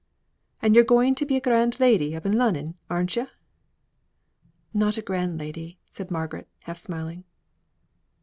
[0.63, 3.27] And yo're going to be a grand lady up i' Lunnon, aren't yo'?"
[4.73, 7.23] "Not a grand lady," said Margaret, half smiling.